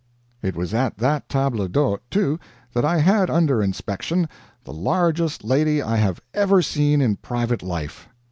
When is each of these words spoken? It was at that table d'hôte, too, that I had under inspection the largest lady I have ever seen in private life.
It 0.41 0.55
was 0.55 0.73
at 0.73 0.97
that 0.97 1.29
table 1.29 1.67
d'hôte, 1.67 1.99
too, 2.09 2.39
that 2.73 2.83
I 2.83 2.97
had 2.97 3.29
under 3.29 3.61
inspection 3.61 4.27
the 4.63 4.73
largest 4.73 5.43
lady 5.43 5.79
I 5.79 5.97
have 5.97 6.19
ever 6.33 6.63
seen 6.63 7.01
in 7.01 7.17
private 7.17 7.61
life. 7.61 8.09